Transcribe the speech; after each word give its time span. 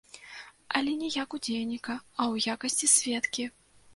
Але 0.79 0.93
не 1.01 1.09
як 1.15 1.35
удзельніка, 1.39 1.93
а 2.19 2.21
ў 2.31 2.33
якасці 2.57 2.91
сведкі. 2.97 3.43